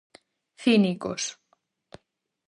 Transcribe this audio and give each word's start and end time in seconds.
Cínicos. 0.63 1.23